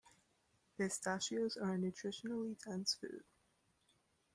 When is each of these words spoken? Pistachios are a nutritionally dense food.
Pistachios 0.75 1.57
are 1.57 1.75
a 1.75 1.77
nutritionally 1.77 2.57
dense 2.63 2.95
food. 2.95 3.23